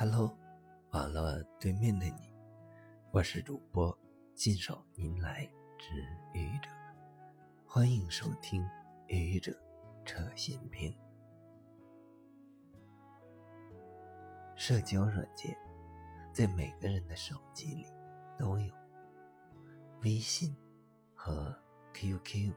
[0.00, 0.32] Hello，
[0.92, 2.32] 网络对面的你，
[3.10, 3.98] 我是主播
[4.36, 5.44] 信手拈来
[5.76, 5.88] 之
[6.32, 6.70] 愚者，
[7.66, 8.64] 欢迎收听
[9.08, 9.52] 愚者
[10.04, 10.94] 扯闲篇。
[14.54, 15.58] 社交软件
[16.32, 17.84] 在每个人的手机里
[18.38, 18.72] 都有，
[20.02, 20.56] 微信
[21.12, 21.52] 和
[21.92, 22.54] QQ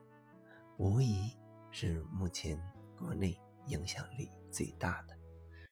[0.78, 1.36] 无疑
[1.72, 2.56] 是目前
[3.00, 3.36] 国内
[3.66, 5.18] 影响力最大的，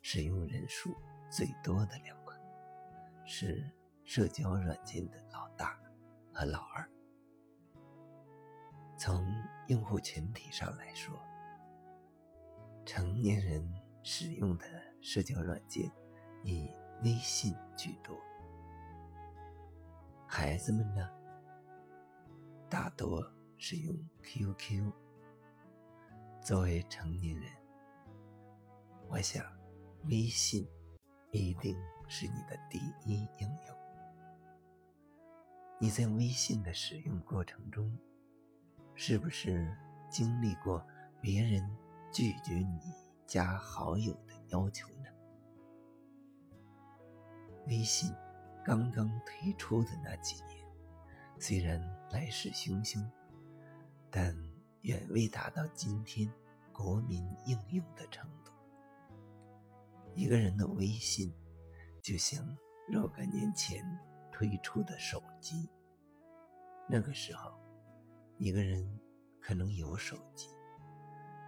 [0.01, 0.97] 使用人数。
[1.29, 2.39] 最多的两款
[3.23, 3.63] 是
[4.03, 5.79] 社交软件的老大
[6.33, 6.89] 和老二。
[8.97, 9.25] 从
[9.67, 11.15] 用户群体上来说，
[12.85, 13.63] 成年人
[14.01, 14.65] 使用的
[15.01, 15.89] 社交软件
[16.43, 16.69] 以
[17.03, 18.17] 微信居多，
[20.27, 21.07] 孩子们呢，
[22.67, 23.23] 大多
[23.57, 24.91] 是用 QQ。
[26.41, 27.51] 作为成年人，
[29.07, 29.45] 我想
[30.05, 30.67] 微信。
[31.31, 33.75] 一定是你的第一应用。
[35.79, 37.97] 你在微信的使用过程中，
[38.95, 39.73] 是不是
[40.09, 40.85] 经历过
[41.21, 41.63] 别人
[42.11, 42.79] 拒绝你
[43.25, 45.05] 加好友的要求呢？
[47.67, 48.11] 微信
[48.65, 50.65] 刚刚推出的那几年，
[51.39, 51.79] 虽然
[52.11, 53.07] 来势汹汹，
[54.09, 54.35] 但
[54.81, 56.29] 远未达到今天
[56.73, 58.48] 国民应用的程度。
[60.15, 61.33] 一个人的微信，
[62.01, 62.45] 就像
[62.87, 63.83] 若干年前
[64.31, 65.69] 推出的手机。
[66.87, 67.53] 那个时候，
[68.37, 68.99] 一个人
[69.39, 70.49] 可能有手机，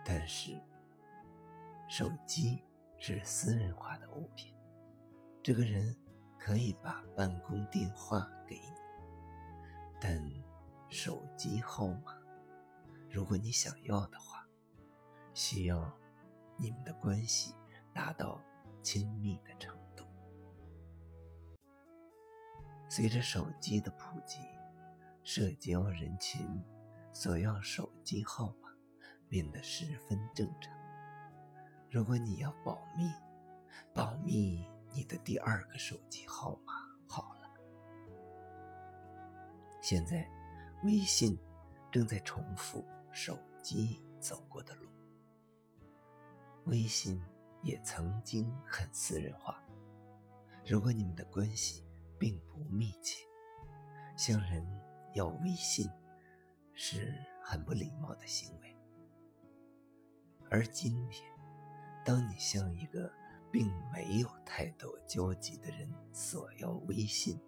[0.06, 0.58] 但是
[1.90, 2.64] 手机
[2.98, 4.54] 是私人化的物品。
[5.44, 5.96] 这个人
[6.38, 8.74] 可以把办公电话给你，
[10.00, 10.22] 但
[10.88, 12.16] 手机号码，
[13.10, 14.48] 如果你想要的话，
[15.34, 15.92] 需要
[16.58, 17.56] 你们的关系
[17.94, 18.40] 达到。
[18.82, 20.06] 亲密的程度。
[22.90, 24.40] 随着手机的普及，
[25.24, 26.46] 社交人群
[27.14, 28.70] 索要手机号码
[29.30, 30.74] 变得十分正常。
[31.90, 33.10] 如果你要保密，
[33.94, 36.74] 保密你的第二个手机号码
[37.08, 37.50] 好了。
[39.82, 40.30] 现在，
[40.84, 41.38] 微信
[41.92, 44.90] 正在重复手机走过的路。
[46.66, 47.22] 微信。
[47.64, 49.62] 也曾经很私人化。
[50.66, 51.84] 如果你们的关系
[52.20, 53.26] 并不密切，
[54.16, 54.66] 向人
[55.14, 55.90] 要微信
[56.74, 57.14] 是
[57.44, 58.76] 很不礼貌的行为。
[60.50, 61.32] 而今天，
[62.06, 63.12] 当你向一个
[63.52, 67.40] 并没有太多交集的人索要微信，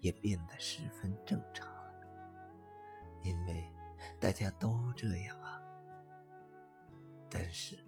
[0.00, 1.94] 也变得十分正常了，
[3.22, 3.72] 因为
[4.18, 5.62] 大家都这样啊。
[7.30, 7.87] 但是。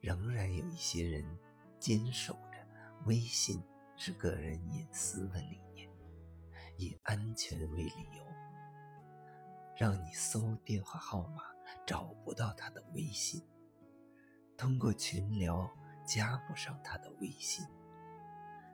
[0.00, 1.24] 仍然有一些人
[1.78, 2.58] 坚守着
[3.06, 3.62] 微信
[3.96, 5.88] 是个人隐私的理念，
[6.76, 8.24] 以安全为理由，
[9.76, 11.42] 让你搜电话号码
[11.86, 13.42] 找不到他的微信，
[14.56, 15.70] 通过群聊
[16.04, 17.66] 加不上他的微信，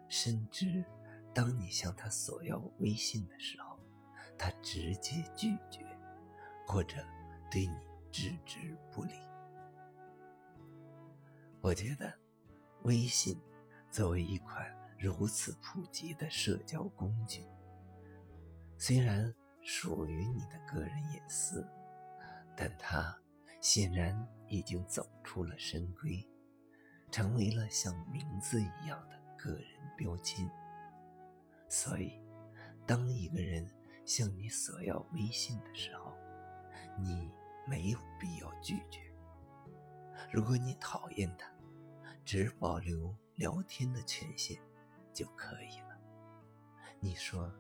[0.08, 0.84] 甚至
[1.32, 3.78] 当你向他索要微信的时候，
[4.36, 5.86] 他直接拒绝，
[6.66, 6.96] 或者
[7.50, 7.74] 对你
[8.10, 9.14] 置之不理。
[11.62, 12.12] 我觉得，
[12.82, 13.40] 微信
[13.88, 14.66] 作为一款
[14.98, 17.46] 如此普及的社交工具，
[18.76, 21.64] 虽然属于你的个人隐私，
[22.56, 23.16] 但它
[23.60, 26.26] 显然已经走出了深闺，
[27.12, 29.64] 成为了像名字一样的个人
[29.96, 30.50] 标签。
[31.68, 32.20] 所以，
[32.84, 33.64] 当一个人
[34.04, 36.12] 向你索要微信的时候，
[36.98, 37.30] 你
[37.68, 39.00] 没有必要拒绝。
[40.32, 41.51] 如果你讨厌他，
[42.32, 44.58] 只保留聊天的权限
[45.12, 46.00] 就可以了。
[46.98, 47.52] 你说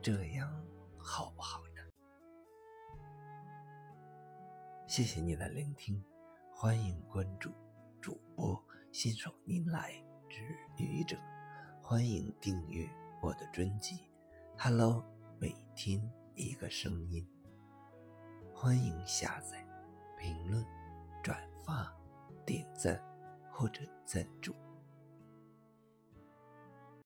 [0.00, 0.50] 这样
[0.96, 1.82] 好不好呢？
[4.86, 6.02] 谢谢你的聆听，
[6.54, 7.52] 欢迎关注
[8.00, 8.58] 主播
[8.92, 9.92] 新手您来
[10.26, 10.42] 之
[10.78, 11.18] 愚者，
[11.82, 12.88] 欢迎订阅
[13.20, 14.08] 我的专辑。
[14.56, 15.04] Hello，
[15.38, 16.00] 每天
[16.34, 17.28] 一个声音，
[18.54, 19.62] 欢迎下载、
[20.18, 20.64] 评论、
[21.22, 21.94] 转发、
[23.62, 24.52] 或者赞助。